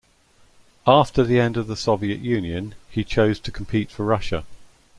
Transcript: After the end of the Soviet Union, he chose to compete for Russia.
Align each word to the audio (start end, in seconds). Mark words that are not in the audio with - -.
After 0.87 1.23
the 1.23 1.39
end 1.39 1.57
of 1.57 1.67
the 1.67 1.75
Soviet 1.75 2.21
Union, 2.21 2.73
he 2.89 3.03
chose 3.03 3.39
to 3.41 3.51
compete 3.51 3.91
for 3.91 4.03
Russia. 4.03 4.45